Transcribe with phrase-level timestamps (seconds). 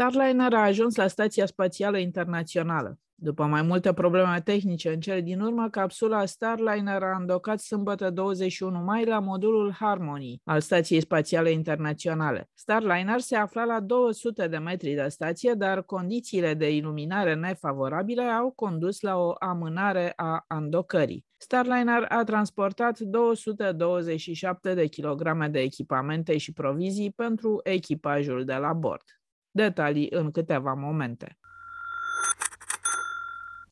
[0.00, 2.98] Starliner a ajuns la Stația Spațială Internațională.
[3.14, 8.78] După mai multe probleme tehnice, în cele din urmă, capsula Starliner a îndocat sâmbătă 21
[8.78, 12.50] mai la modulul Harmony al Stației Spațiale Internaționale.
[12.54, 18.50] Starliner se afla la 200 de metri de stație, dar condițiile de iluminare nefavorabile au
[18.50, 21.24] condus la o amânare a îndocării.
[21.36, 29.19] Starliner a transportat 227 de kilograme de echipamente și provizii pentru echipajul de la bord.
[29.50, 31.38] Detalii în câteva momente.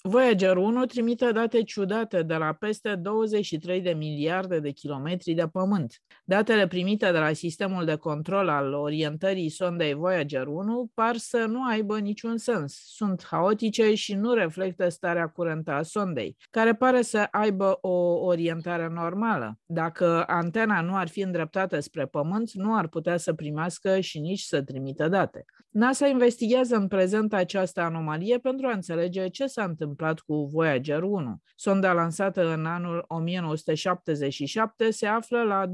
[0.03, 6.03] Voyager 1 trimite date ciudate de la peste 23 de miliarde de kilometri de pământ.
[6.25, 11.65] Datele primite de la sistemul de control al orientării sondei Voyager 1 par să nu
[11.65, 12.81] aibă niciun sens.
[12.85, 18.89] Sunt haotice și nu reflectă starea curentă a sondei, care pare să aibă o orientare
[18.89, 19.59] normală.
[19.67, 24.41] Dacă antena nu ar fi îndreptată spre pământ, nu ar putea să primească și nici
[24.41, 25.45] să trimită date.
[25.71, 29.87] NASA investigează în prezent această anomalie pentru a înțelege ce s-a întâmplat
[30.27, 31.43] cu Voyager 1.
[31.57, 35.73] Sonda lansată în anul 1977 se află la 23,3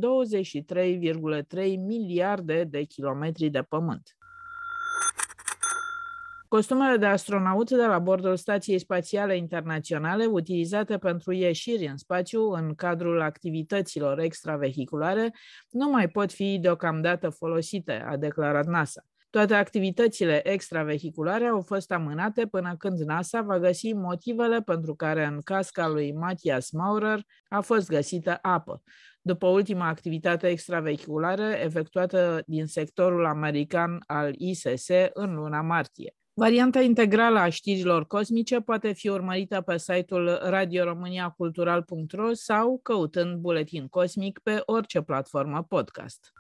[1.78, 4.16] miliarde de kilometri de pământ.
[6.54, 12.74] Costumele de astronaut de la bordul Stației Spațiale Internaționale, utilizate pentru ieșiri în spațiu în
[12.74, 15.34] cadrul activităților extravehiculare,
[15.70, 19.04] nu mai pot fi deocamdată folosite, a declarat NASA.
[19.34, 25.40] Toate activitățile extravehiculare au fost amânate până când NASA va găsi motivele pentru care în
[25.40, 28.82] casca lui Matthias Maurer a fost găsită apă,
[29.20, 36.14] după ultima activitate extravehiculară efectuată din sectorul american al ISS în luna martie.
[36.34, 44.38] Varianta integrală a știrilor cosmice poate fi urmărită pe site-ul radioromaniacultural.ro sau căutând buletin cosmic
[44.38, 46.32] pe orice platformă podcast.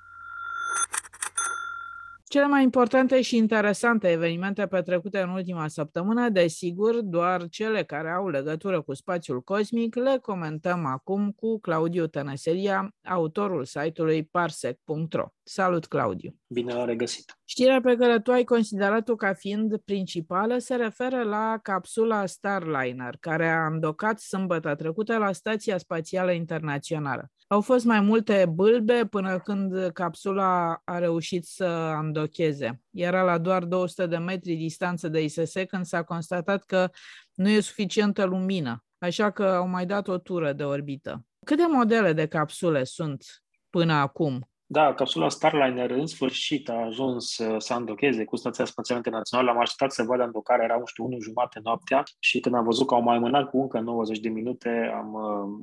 [2.34, 8.28] Cele mai importante și interesante evenimente petrecute în ultima săptămână, desigur, doar cele care au
[8.28, 15.26] legătură cu spațiul cosmic, le comentăm acum cu Claudiu Tănăseria, autorul site-ului parsec.ro.
[15.42, 16.36] Salut, Claudiu!
[16.46, 17.38] Bine l-a regăsit!
[17.44, 23.48] Știrea pe care tu ai considerat-o ca fiind principală se referă la capsula Starliner, care
[23.48, 27.30] a îndocat sâmbătă trecută la Stația Spațială Internațională.
[27.46, 32.80] Au fost mai multe bâlbe până când capsula a reușit să îndocheze.
[32.90, 36.90] Era la doar 200 de metri distanță de ISS când s-a constatat că
[37.34, 41.24] nu e suficientă lumină, așa că au mai dat o tură de orbită.
[41.46, 43.24] Câte modele de capsule sunt
[43.70, 49.50] până acum da, capsula Starliner în sfârșit a ajuns să îndocheze cu Stația Spațială Internațională.
[49.50, 52.86] Am așteptat să văd îndocarea, era, nu știu, 1 jumate noaptea și când am văzut
[52.86, 55.16] că au mai mânat cu încă 90 de minute, am,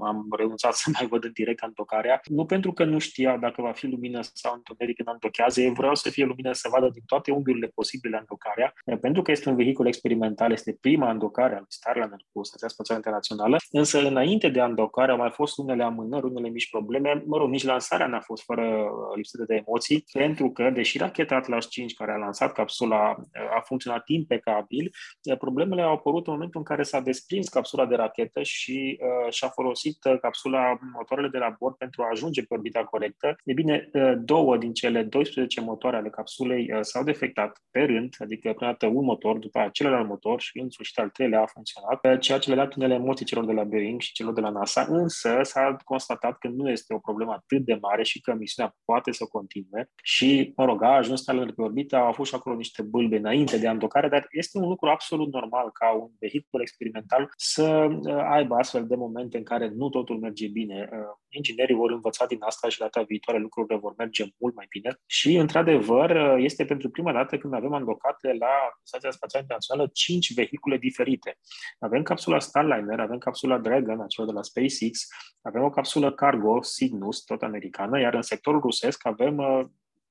[0.03, 2.21] am renunțat să mai văd în direct îndocarea.
[2.23, 5.95] Nu pentru că nu știa dacă va fi lumină sau întuneric când îndochează, eu vreau
[5.95, 9.87] să fie lumină să vadă din toate unghiurile posibile îndocarea, pentru că este un vehicul
[9.87, 15.17] experimental, este prima îndocare a Starliner cu Stația Spațială Internațională, însă înainte de îndocare au
[15.17, 19.43] mai fost unele amânări, unele mici probleme, mă rog, nici lansarea n-a fost fără lipsită
[19.47, 23.15] de emoții, pentru că, deși racheta Atlas 5, care a lansat capsula,
[23.55, 24.91] a funcționat impecabil,
[25.37, 29.47] problemele au apărut în momentul în care s-a desprins capsula de rachetă și uh, și-a
[29.47, 33.35] folosit capsula, motoarele de la bord pentru a ajunge pe orbita corectă.
[33.43, 38.15] E bine, uh, două din cele 12 motoare ale capsulei uh, s-au defectat pe rând,
[38.19, 41.45] adică prima dată un motor, după aceea celălalt motor și în sfârșit al treilea a
[41.45, 44.49] funcționat, ceea ce le-a dat unele emoții celor de la Boeing și celor de la
[44.49, 48.75] NASA, însă s-a constatat că nu este o problemă atât de mare și că misiunea
[48.85, 52.55] poate să continue și, mă rog, a ajuns talent pe orbită, au avut și acolo
[52.55, 57.29] niște bâlbe înainte de andocare, dar este un lucru absolut normal ca un vehicul experimental
[57.37, 60.89] să uh, aibă astfel de momente în care nu totul merge bine.
[60.91, 60.99] Uh,
[61.29, 65.35] inginerii vor învăța din asta și data viitoare lucrurile vor merge mult mai bine și,
[65.35, 68.53] într-adevăr, uh, este pentru prima dată când avem andocate la
[68.83, 71.37] Stația Spațială Internațională cinci vehicule diferite.
[71.79, 75.07] Avem capsula Starliner, avem capsula Dragon, acela de la SpaceX,
[75.41, 79.65] avem o capsulă cargo, Cygnus, tot americană, iar în sectorul rusesc avem uh,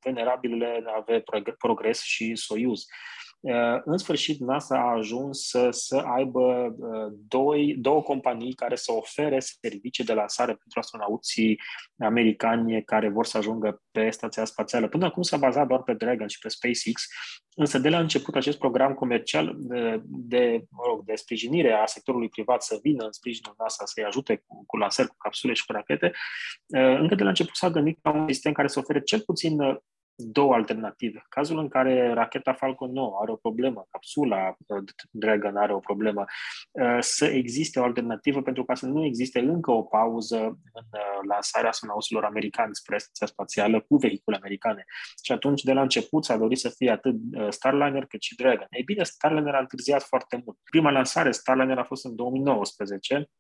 [0.05, 1.23] venerabilele nave
[1.59, 2.87] Progres și Soyuz.
[3.85, 6.75] În sfârșit, NASA a ajuns să, să aibă
[7.29, 11.61] doi, două companii care să ofere servicii de lansare pentru astronauții
[11.99, 14.89] americani care vor să ajungă pe stația spațială.
[14.89, 17.07] Până acum s-a bazat doar pe Dragon și pe SpaceX,
[17.55, 22.29] însă de la început acest program comercial de, de, mă rog, de sprijinire a sectorului
[22.29, 25.73] privat să vină în sprijinul NASA să-i ajute cu, cu lansări, cu capsule și cu
[25.73, 26.13] rachete,
[27.01, 29.59] încă de la început s-a gândit ca un sistem care să ofere cel puțin
[30.25, 31.25] două alternative.
[31.29, 36.25] Cazul în care racheta Falcon 9 are o problemă, capsula uh, Dragon are o problemă,
[36.71, 40.37] uh, să existe o alternativă pentru ca să nu existe încă o pauză
[40.73, 44.85] în uh, lansarea astronauților americani spre stația spațială cu vehicule americane.
[45.25, 47.15] Și atunci, de la început, s-a dorit să fie atât
[47.49, 48.67] Starliner cât și Dragon.
[48.71, 50.59] Ei bine, Starliner a întârziat foarte mult.
[50.71, 53.31] Prima lansare Starliner a fost în 2019,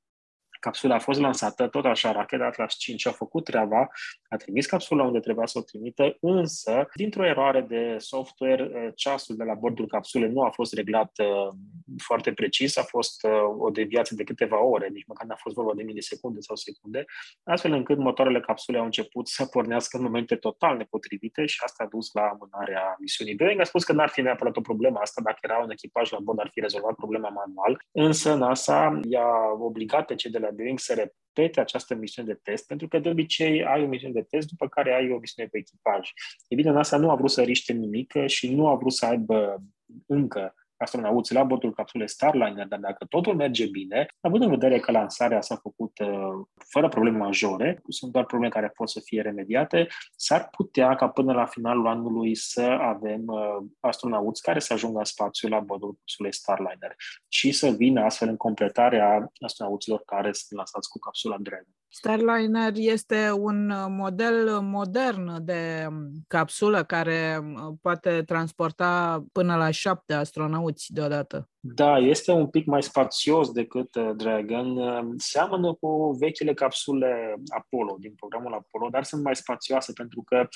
[0.61, 3.89] Capsula a fost lansată, tot așa, racheta Atlas 5 a făcut treaba,
[4.29, 9.37] a trimis capsula unde trebuia să o trimită, însă, dintr-o eroare de software, eh, ceasul
[9.37, 11.55] de la bordul capsulei nu a fost reglat uh,
[12.03, 15.75] foarte precis, a fost uh, o deviație de câteva ore, nici măcar n-a fost vorba
[15.75, 17.05] de milisecunde sau secunde,
[17.43, 21.87] astfel încât motoarele capsulei au început să pornească în momente total nepotrivite și asta a
[21.87, 23.35] dus la amânarea misiunii.
[23.35, 26.19] Boeing a spus că n-ar fi neapărat o problemă asta, dacă era un echipaj la
[26.23, 29.29] bord, ar fi rezolvat problema manual, însă NASA i-a
[29.59, 33.09] obligat pe cei de la Boeing să repete această misiune de test, pentru că de
[33.09, 36.11] obicei ai o misiune de test, după care ai o misiune pe echipaj.
[36.49, 39.63] E bine, NASA nu a vrut să riște nimic și nu a vrut să aibă
[40.07, 44.91] încă astronauți la bordul capsulei Starliner, dar dacă totul merge bine, având în vedere că
[44.91, 49.87] lansarea s-a făcut uh, fără probleme majore, sunt doar probleme care pot să fie remediate,
[50.17, 55.05] s-ar putea ca până la finalul anului să avem uh, astronauți care să ajungă în
[55.05, 56.95] spațiu la bordul capsulei Starliner
[57.29, 61.80] și să vină astfel în completarea astronauților care sunt lansați cu capsula Dragon.
[61.93, 69.71] Starliner este un uh, model modern de um, capsulă care um, poate transporta până la
[69.71, 71.49] șapte astronauți deodată.
[71.63, 74.77] Da, este un pic mai spațios decât uh, Dragon.
[74.77, 80.49] Uh, seamănă cu vechile capsule Apollo, din programul Apollo, dar sunt mai spațioase pentru că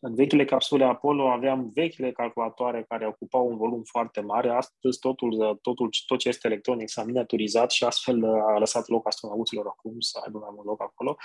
[0.00, 4.50] în vechile capsule Apollo aveam vechile calculatoare care ocupau un volum foarte mare.
[4.50, 9.06] Astăzi totul, uh, totul, tot ce este electronic s-a miniaturizat și astfel a lăsat loc
[9.06, 11.16] astronauților acum să aibă mai mult loc acolo.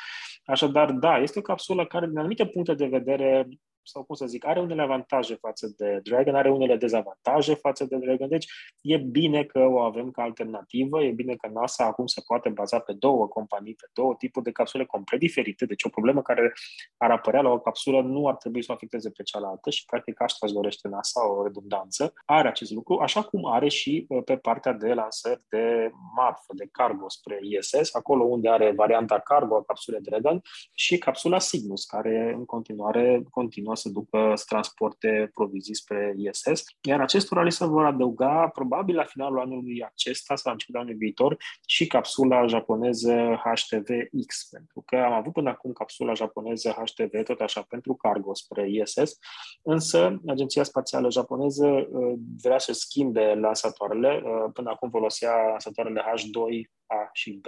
[0.46, 3.48] Așadar, da, este o capsulă care, din anumite puncte de vedere,
[3.84, 7.98] sau cum să zic, are unele avantaje față de Dragon, are unele dezavantaje față de
[7.98, 8.48] Dragon, deci
[8.82, 12.80] e bine că o avem ca alternativă, e bine că NASA acum se poate baza
[12.80, 16.54] pe două companii, pe două tipuri de capsule complet diferite, deci o problemă care
[16.98, 20.22] ar apărea la o capsulă nu ar trebui să o afecteze pe cealaltă și practic
[20.22, 24.38] asta își dorește NASA, o redundanță, are acest lucru, așa cum are și uh, pe
[24.38, 29.64] partea de lansări de marfă, de cargo spre ISS, acolo unde are varianta cargo a
[29.64, 30.42] capsulei Dragon
[30.74, 36.64] și capsula Cygnus, care în continuare continuă continuă să ducă să transporte provizii spre ISS,
[36.82, 40.98] iar acestora li se vor adăuga probabil la finalul anului acesta sau la începutul anului
[40.98, 41.38] viitor
[41.68, 47.62] și capsula japoneză HTV-X, pentru că am avut până acum capsula japoneză HTV tot așa
[47.62, 49.18] pentru cargo spre ISS,
[49.62, 56.70] însă Agenția Spațială Japoneză uh, vrea să schimbe lansatoarele, uh, până acum folosea lansatoarele H2,
[56.88, 57.46] A și B,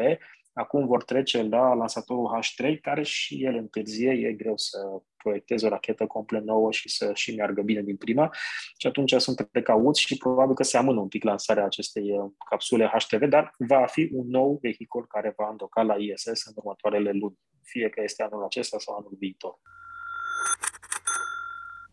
[0.56, 4.78] Acum vor trece la lansatorul H3, care și el întârzie, e greu să
[5.26, 8.30] proiectezi o rachetă complet nouă și să și meargă bine din prima.
[8.78, 12.92] Și atunci sunt precauți și probabil că se amână un pic lansarea acestei uh, capsule
[12.94, 17.38] HTV, dar va fi un nou vehicul care va îndoca la ISS în următoarele luni,
[17.64, 19.60] fie că este anul acesta sau anul viitor.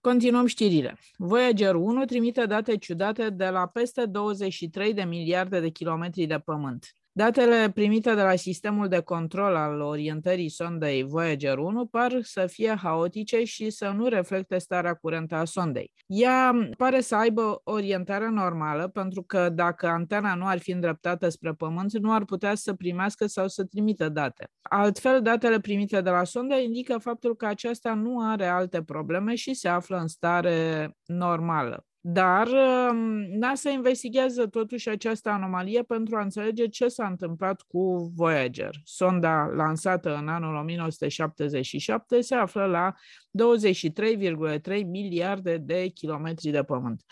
[0.01, 0.99] Continuăm știrile.
[1.17, 6.97] Voyager 1 trimite date ciudate de la peste 23 de miliarde de kilometri de pământ.
[7.15, 12.75] Datele primite de la sistemul de control al orientării sondei Voyager 1 par să fie
[12.83, 15.93] haotice și să nu reflecte starea curentă a sondei.
[16.07, 21.53] Ea pare să aibă orientare normală, pentru că dacă antena nu ar fi îndreptată spre
[21.53, 24.49] Pământ, nu ar putea să primească sau să trimită date.
[24.63, 29.55] Altfel, datele primite de la sondă indică faptul că aceasta nu are alte probleme și
[29.55, 31.85] se află în stare normală.
[32.05, 32.99] Dar um,
[33.39, 38.75] NASA investigează totuși această anomalie pentru a înțelege ce s-a întâmplat cu Voyager.
[38.85, 42.95] Sonda lansată în anul 1977 se află la
[44.79, 47.03] 23,3 miliarde de kilometri de pământ.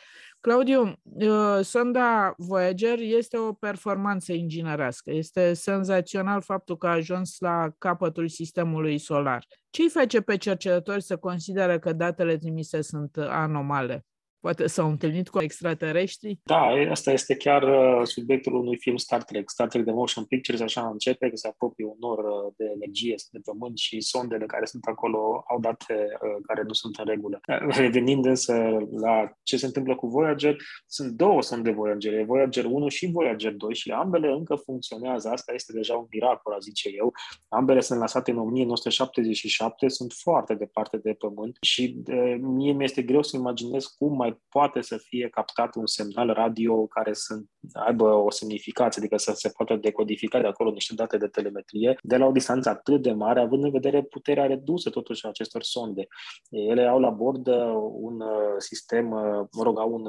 [0.41, 5.11] Claudiu, uh, sonda Voyager este o performanță inginerească.
[5.11, 9.47] Este senzațional faptul că a ajuns la capătul sistemului solar.
[9.71, 14.05] Ce îi face pe cercetători să consideră că datele trimise sunt anomale?
[14.41, 16.39] Poate s-au întâlnit cu extraterestri?
[16.43, 19.51] Da, asta este chiar uh, subiectul unui film Star Trek.
[19.51, 23.15] Star Trek de Motion Pictures, așa începe, că se apropie un nor uh, de energie
[23.31, 27.41] de pământ și sondele care sunt acolo au date uh, care nu sunt în regulă.
[27.69, 28.55] Revenind însă
[28.91, 30.57] la ce se întâmplă cu Voyager,
[30.87, 35.29] sunt două sonde Voyager, Voyager 1 și Voyager 2 și ambele încă funcționează.
[35.29, 37.13] Asta este deja un miracol, zice eu.
[37.49, 43.03] Ambele sunt lansate în 1977, sunt foarte departe de pământ și de, mie mi este
[43.03, 47.41] greu să imaginez cum mai mai poate să fie captat un semnal radio care să
[47.73, 52.17] aibă o semnificație, adică să se poată decodifica de acolo niște date de telemetrie de
[52.17, 56.07] la o distanță atât de mare, având în vedere puterea redusă totuși a acestor sonde.
[56.49, 60.09] Ele au la bord uh, un uh, sistem, uh, mă rog, au un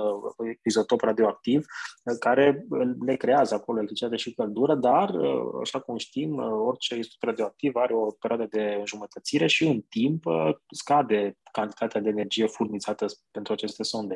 [0.63, 1.66] izotop radioactiv
[2.20, 2.66] care
[3.06, 5.16] le creează acolo electricitate și căldură, dar,
[5.62, 10.24] așa cum știm, orice izotop radioactiv are o perioadă de înjumătățire și în timp
[10.70, 14.11] scade cantitatea de energie furnizată pentru aceste sonde.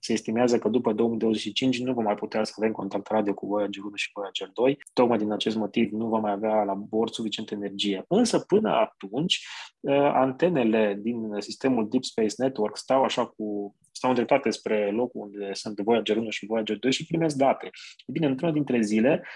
[0.00, 3.82] Se estimează că după 2025 nu vom mai putea să avem contact radio cu Voyager
[3.82, 4.78] 1 și Voyager 2.
[4.92, 8.04] Tocmai din acest motiv nu vom mai avea la bord suficientă energie.
[8.08, 9.46] Însă până atunci,
[9.80, 15.54] uh, antenele din sistemul Deep Space Network stau așa cu stau îndreptate spre locul unde
[15.54, 17.66] sunt Voyager 1 și Voyager 2 și primesc date.
[18.06, 19.26] E bine, într-una dintre zile,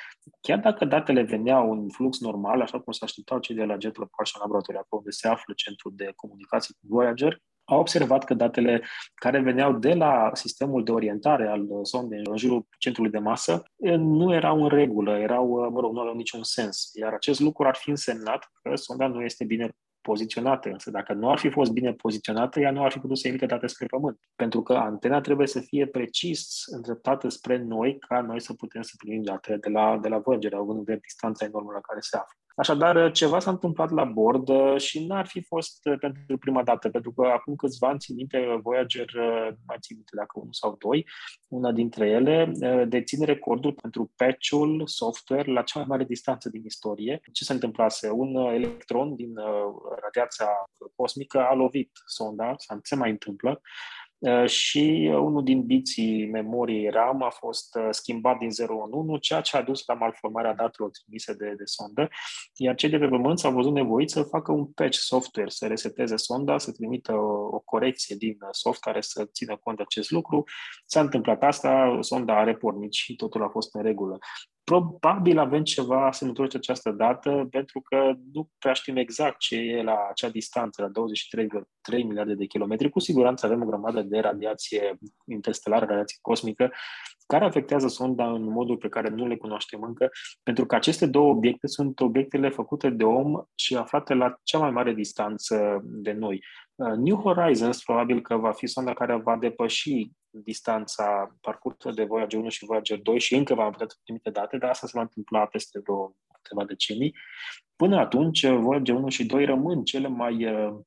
[0.41, 3.93] chiar dacă datele veneau în flux normal, așa cum se așteptau cei de la Jet
[3.93, 8.83] Propulsion Laboratory, acolo unde se află centrul de comunicații cu Voyager, au observat că datele
[9.15, 13.63] care veneau de la sistemul de orientare al sondei în jurul centrului de masă
[13.99, 16.91] nu erau în regulă, erau, mă rog, nu aveau niciun sens.
[16.95, 20.69] Iar acest lucru ar fi însemnat că sonda nu este bine poziționată.
[20.69, 23.47] Însă dacă nu ar fi fost bine poziționată, ea nu ar fi putut să emite
[23.47, 24.19] date spre Pământ.
[24.37, 28.93] Pentru că antena trebuie să fie precis îndreptată spre noi, ca noi să putem să
[28.97, 32.17] primim datele de la, de la Voyager, având în vedere distanța enormă la care se
[32.17, 32.35] află.
[32.57, 36.89] Așadar, ceva s-a întâmplat la bord uh, și n-ar fi fost uh, pentru prima dată,
[36.89, 40.77] pentru că acum câțiva ani, țin minte, Voyager, uh, mai țin minte dacă unul sau
[40.79, 41.07] doi,
[41.49, 42.53] una dintre ele
[42.89, 47.21] deține recordul pentru patch-ul software la cea mai mare distanță din istorie.
[47.33, 48.09] Ce se întâmplase?
[48.11, 49.35] Un electron din
[50.03, 50.49] radiația
[50.97, 54.00] cosmică a lovit sonda, se mai întâmplă, Uh,
[54.47, 59.41] și unul din biții memoriei RAM a fost uh, schimbat din 0 în 1, ceea
[59.41, 62.09] ce a dus la malformarea datelor trimise de, de sondă,
[62.55, 66.17] iar cei de pe Pământ s-au văzut nevoiți să facă un patch software, să reseteze
[66.17, 70.45] sonda, să trimită o, o corecție din soft care să țină cont de acest lucru.
[70.87, 74.19] S-a întâmplat asta, sonda a repornit și totul a fost în regulă.
[74.71, 79.83] Probabil avem ceva asemănător cu această dată, pentru că nu prea știm exact ce e
[79.83, 82.91] la acea distanță, la 23,3 miliarde de kilometri.
[82.91, 86.73] Cu siguranță avem o grămadă de radiație interstelară, radiație cosmică,
[87.27, 90.11] care afectează sonda în modul pe care nu le cunoaștem încă,
[90.43, 94.71] pentru că aceste două obiecte sunt obiectele făcute de om și aflate la cea mai
[94.71, 96.45] mare distanță de noi.
[96.81, 102.41] Uh, New Horizons probabil că va fi sonda care va depăși distanța parcursă de Voyager
[102.41, 105.47] 1 și Voyager 2 și încă va putea trimite date, dar asta se va întâmpla
[105.47, 107.15] peste vreo câteva decenii.
[107.77, 110.79] Până atunci, Voyager 1 și 2 rămân cele mai uh,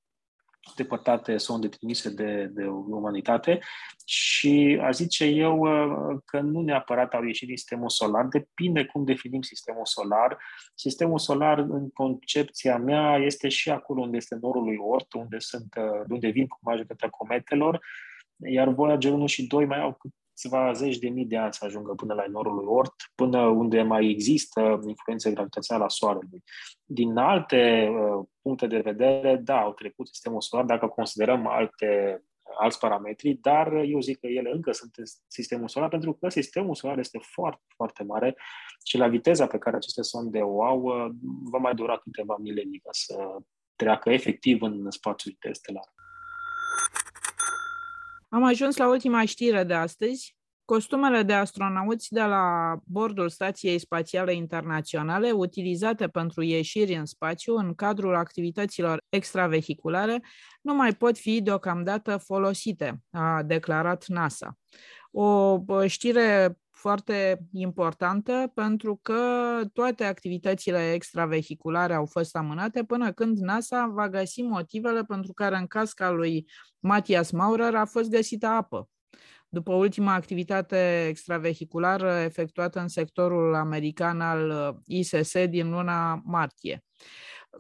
[0.75, 3.59] depărtate sonde trimise de, de umanitate
[4.05, 9.03] și aș zice eu uh, că nu neapărat au ieșit din sistemul solar, depinde cum
[9.03, 10.37] definim sistemul solar.
[10.75, 15.75] Sistemul solar, în concepția mea, este și acolo unde este norul lui Oort, unde, sunt,
[15.77, 17.79] uh, unde vin cu majoritatea cometelor,
[18.37, 19.97] iar Voyager 1 și 2 mai au
[20.33, 23.81] câțiva zeci de mii de ani să ajungă până la norul lui Oort, până unde
[23.81, 26.43] mai există influențe gravitaționale a Soarelui.
[26.85, 32.21] Din alte uh, puncte de vedere, da, au trecut sistemul solar, dacă considerăm alte
[32.57, 36.75] alți parametri, dar eu zic că ele încă sunt în sistemul solar, pentru că sistemul
[36.75, 38.35] solar este foarte, foarte mare
[38.83, 41.11] și la viteza pe care aceste sonde o au, uh,
[41.51, 43.37] va mai dura câteva milenii ca să
[43.75, 45.93] treacă efectiv în spațiul interstelar.
[48.33, 50.35] Am ajuns la ultima știre de astăzi.
[50.65, 57.73] Costumele de astronauți de la bordul Stației Spațiale Internaționale, utilizate pentru ieșiri în spațiu în
[57.73, 60.23] cadrul activităților extravehiculare,
[60.61, 64.57] nu mai pot fi deocamdată folosite, a declarat NASA.
[65.11, 69.15] O știre foarte importantă pentru că
[69.73, 75.67] toate activitățile extravehiculare au fost amânate până când NASA va găsi motivele pentru care în
[75.67, 76.49] casca lui
[76.79, 78.89] Matias Maurer a fost găsită apă.
[79.49, 86.83] După ultima activitate extravehiculară efectuată în sectorul american al ISS din luna martie.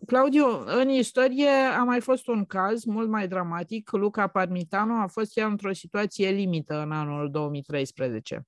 [0.05, 3.91] Claudiu, în istorie a mai fost un caz mult mai dramatic.
[3.91, 8.47] Luca Parmitano a fost chiar într-o situație limită în anul 2013.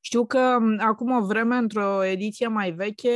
[0.00, 3.08] Știu că acum o vreme, într-o ediție mai veche,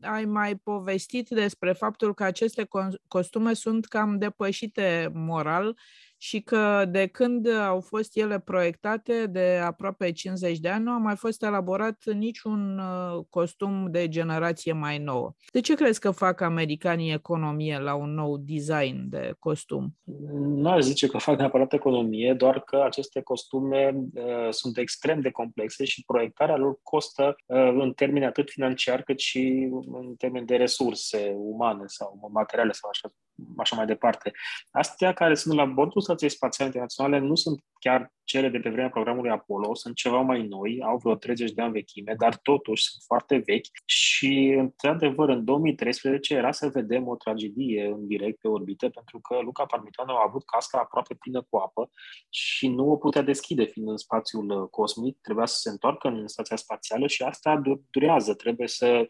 [0.00, 2.68] ai mai povestit despre faptul că aceste
[3.08, 5.76] costume sunt cam depășite moral
[6.22, 10.98] și că de când au fost ele proiectate, de aproape 50 de ani, nu a
[10.98, 15.32] mai fost elaborat niciun uh, costum de generație mai nouă.
[15.52, 19.96] De ce crezi că fac americanii economie la un nou design de costum?
[20.38, 25.30] Nu aș zice că fac neapărat economie, doar că aceste costume uh, sunt extrem de
[25.30, 30.56] complexe și proiectarea lor costă uh, în termeni atât financiar cât și în termeni de
[30.56, 33.12] resurse umane sau materiale sau așa,
[33.56, 34.32] așa mai departe.
[34.70, 38.90] Astea care sunt la bordul Stației Spațiale Internaționale nu sunt chiar cele de pe vremea
[38.90, 43.02] programului Apollo, sunt ceva mai noi, au vreo 30 de ani vechime, dar totuși sunt
[43.06, 48.88] foarte vechi și, într-adevăr, în 2013 era să vedem o tragedie în direct pe orbită,
[48.88, 51.90] pentru că Luca Parmitano a avut casca aproape plină cu apă
[52.28, 56.56] și nu o putea deschide fiind în spațiul cosmic, trebuia să se întoarcă în stația
[56.56, 59.06] spațială și asta durează, trebuie să Eh,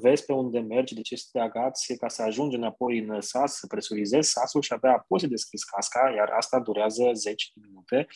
[0.00, 3.58] vezi pe unde mergi, de ce să te agați ca să ajungi înapoi în sas,
[3.58, 8.06] să presurizezi sasul și abia apoi să deschizi casca, iar asta durează 10 minute,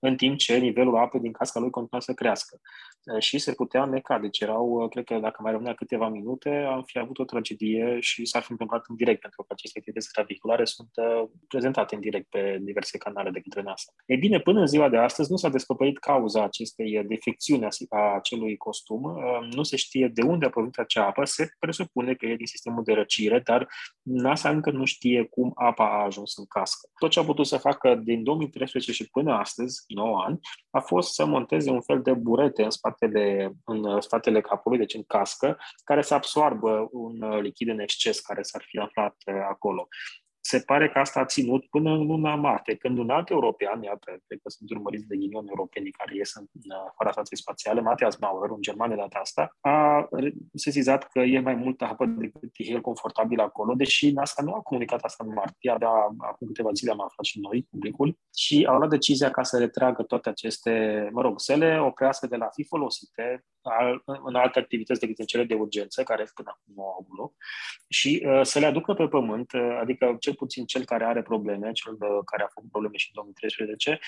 [0.00, 2.60] în timp ce nivelul apei din casca lui continua să crească.
[3.14, 6.48] Eh, și se putea neca, deci erau, eh, cred că dacă mai rămânea câteva minute,
[6.70, 10.06] am fi avut o tragedie și s-ar fi întâmplat în direct, pentru că aceste activități
[10.06, 10.90] extravehiculare sunt
[11.48, 13.92] prezentate în direct pe diverse canale de către NASA.
[14.06, 18.56] E bine, până în ziua de astăzi nu s-a descoperit cauza acestei defecțiuni a acelui
[18.56, 19.18] costum,
[19.50, 22.82] nu se știe de unde a provenit acea apă, se presupune că e din sistemul
[22.84, 23.68] de răcire, dar
[24.02, 26.88] NASA încă nu știe cum apa a ajuns în cască.
[26.98, 30.38] Tot ce a putut să facă din 2013 și până astăzi, 9 ani,
[30.70, 35.02] a fost să monteze un fel de burete în spatele, în spatele capului, deci în
[35.02, 39.88] cască, care să absoarbă un lichid în exces care s-ar fi aflat eh, acolo
[40.40, 44.10] se pare că asta a ținut până în luna martie, când un alt european, iată,
[44.26, 46.46] cred că sunt urmăriți de ghinion europenii care ies în
[46.88, 50.08] afara stației spațiale, Matthias Maurer, un german de data asta, a
[50.54, 54.60] sesizat că e mai multă apă decât e el confortabil acolo, deși NASA nu a
[54.60, 58.76] comunicat asta în martie, abia acum câteva zile am aflat și noi, publicul, și au
[58.76, 60.72] luat decizia ca să retragă toate aceste,
[61.12, 63.44] mă rog, să le oprească de la fi folosite
[64.24, 67.34] în alte activități decât în cele de urgență, care până acum nu au avut loc,
[67.88, 71.72] și uh, să le aducă pe pământ, uh, adică cel puțin cel care are probleme,
[71.72, 73.98] cel de, care a făcut probleme și în 2013,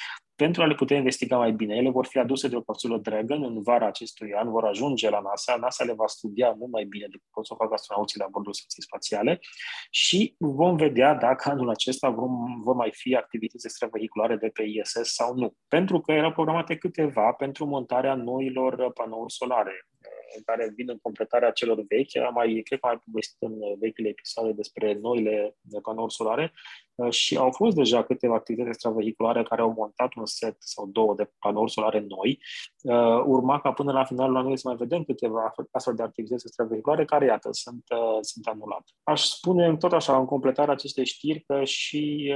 [0.42, 1.74] pentru a le putea investiga mai bine.
[1.76, 5.20] Ele vor fi aduse de o capsulă Dragon în vara acestui an, vor ajunge la
[5.20, 8.52] NASA, NASA le va studia mult mai bine decât pot să facă astronauții la bordul
[8.52, 9.40] stației spațiale
[9.90, 15.14] și vom vedea dacă anul acesta vom, vor mai fi activități extravehiculare de pe ISS
[15.18, 15.54] sau nu.
[15.68, 19.74] Pentru că erau programate câteva pentru montarea noilor panouri solare
[20.44, 22.16] care vin în completarea celor vechi.
[22.16, 26.52] Am mai, cred că am mai povestit în vechile episoade despre noile panouri solare
[26.94, 31.14] uh, și au fost deja câteva activități extravehiculare care au montat un set sau două
[31.14, 32.38] de panouri solare noi.
[32.82, 37.04] Uh, urma ca până la finalul anului să mai vedem câteva astfel de activități extravehiculare
[37.04, 38.92] care, iată, sunt, uh, sunt anulate.
[39.02, 42.32] Aș spune tot așa, în completarea acestei știri, că și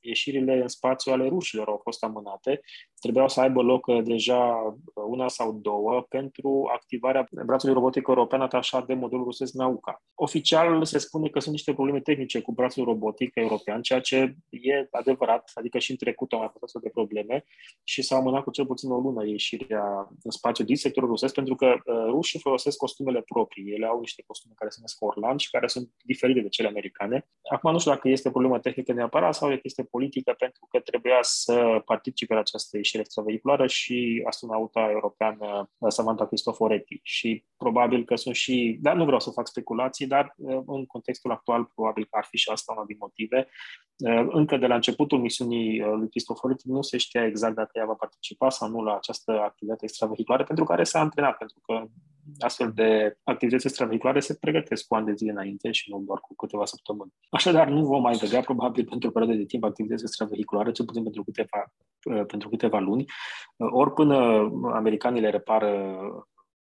[0.00, 2.60] ieșirile în spațiu ale rușilor au fost amânate.
[3.00, 8.40] Trebuiau să aibă loc uh, deja uh, una sau două pentru activarea brațului robotic european
[8.40, 10.02] atașat de modelul rusesc Nauka.
[10.14, 14.88] Oficial se spune că sunt niște probleme tehnice cu brațul robotic european, ceea ce e
[14.90, 17.44] adevărat, adică și în trecut au mai fost astfel de probleme
[17.84, 21.54] și s-a amânat cu cel puțin o lună ieșirea în spațiu din sectorul rusesc, pentru
[21.54, 23.72] că uh, rușii folosesc costumele proprii.
[23.72, 27.28] Ele au niște costume care se numesc Orlan și care sunt diferite de cele americane.
[27.50, 31.18] Acum nu știu dacă este o problemă tehnică neapărat sau este politică, pentru că trebuia
[31.20, 37.00] să participe la această ieșire extravehiculară și astronauta europeană Samantha Cristoforetti.
[37.02, 41.30] Și probabil că sunt și, dar nu vreau să fac speculații, dar uh, în contextul
[41.30, 43.48] actual probabil că ar fi și asta una din motive.
[43.96, 47.86] Uh, încă de la începutul misiunii uh, lui Cristoforetti nu se știa exact dacă ea
[47.86, 51.84] va participa sau nu la această activitate extravehiculară, pentru care s-a antrenat, pentru că
[52.38, 56.34] astfel de activități extravehiculare se pregătesc cu ani de zile înainte și nu doar cu
[56.34, 57.12] câteva săptămâni.
[57.30, 61.02] Așadar, nu vom mai vedea probabil pentru o perioadă de timp activități extravehiculare, cel puțin
[61.02, 61.72] pentru câteva,
[62.26, 63.04] pentru câteva luni,
[63.56, 64.16] ori până
[64.72, 65.98] americanii le repară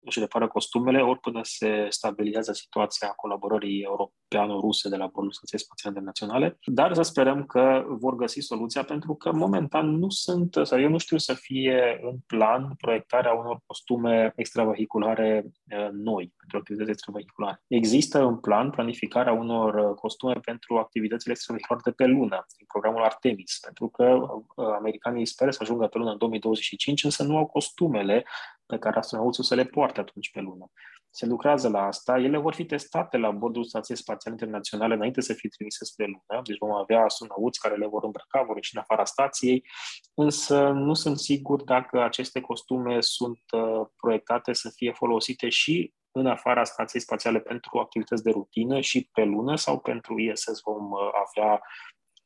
[0.04, 5.96] își repară costumele, ori până se stabilizează situația colaborării europeano-ruse de la Bordul Stației Spațiale
[5.98, 10.90] Internaționale, dar să sperăm că vor găsi soluția, pentru că momentan nu sunt, sau eu
[10.90, 15.52] nu știu să fie în plan proiectarea unor costume extravehiculare
[15.92, 17.64] noi, pentru activități extravehiculare.
[17.68, 23.60] Există în plan planificarea unor costume pentru activitățile extravehiculare de pe lună, în programul Artemis,
[23.64, 28.24] pentru că americanii speră să ajungă pe lună în 2025, însă nu au costumele
[28.72, 30.66] pe care astronauții să le poarte atunci pe lună.
[31.10, 35.34] Se lucrează la asta, ele vor fi testate la bordul Stației Spațiale Internaționale înainte să
[35.34, 38.82] fie trimise spre lună, deci vom avea astronauți care le vor îmbrăca, vor ieși în
[38.82, 39.66] afara stației,
[40.14, 46.28] însă nu sunt sigur dacă aceste costume sunt uh, proiectate să fie folosite și în
[46.28, 51.00] afara stației spațiale pentru activități de rutină și pe lună sau pentru ISS vom uh,
[51.26, 51.62] avea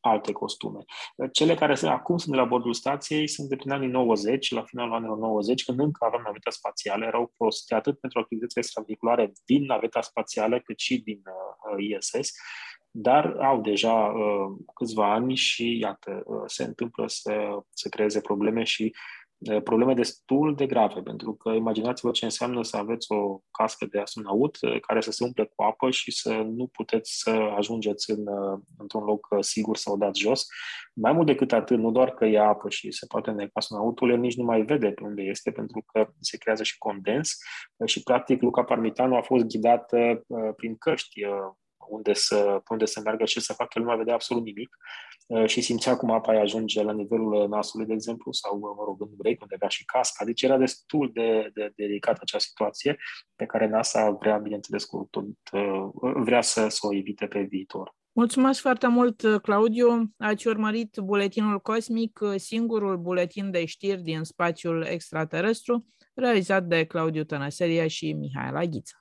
[0.07, 0.83] alte costume.
[1.31, 4.63] Cele care sunt, acum sunt de la bordul stației sunt de prin anii 90, la
[4.63, 9.65] finalul anilor 90, când încă aveam naveta spațială, erau folosite atât pentru activități extravehiculare din
[9.65, 12.31] naveta spațială, cât și din uh, ISS,
[12.91, 18.63] dar au deja uh, câțiva ani și, iată, uh, se întâmplă să, să creeze probleme
[18.63, 18.95] și
[19.63, 24.57] probleme destul de grave, pentru că imaginați-vă ce înseamnă să aveți o cască de astronaut
[24.81, 28.23] care să se umple cu apă și să nu puteți să ajungeți în,
[28.77, 30.45] într-un loc sigur să o dați jos.
[30.93, 34.19] Mai mult decât atât, nu doar că e apă și se poate neca astronautul, el
[34.19, 37.37] nici nu mai vede pe unde este, pentru că se creează și condens
[37.85, 41.21] și, practic, Luca Parmitano a fost ghidată prin căști
[41.89, 44.77] unde să, unde să meargă și să facă, el nu mai vedea absolut nimic
[45.27, 49.09] uh, și simțea cum apa ajunge la nivelul nasului, de exemplu, sau, mă rog, în
[49.17, 50.25] urechi, unde avea și casca.
[50.25, 52.97] Deci era destul de, de, de delicată acea situație
[53.35, 57.95] pe care NASA vrea, bineînțeles, cu tot, uh, vrea să, să o evite pe viitor.
[58.17, 60.13] Mulțumesc foarte mult, Claudiu.
[60.17, 67.87] Ați urmărit Buletinul Cosmic, singurul buletin de știri din spațiul extraterestru, realizat de Claudiu Tănăseria
[67.87, 68.93] și Mihaela Ghiță.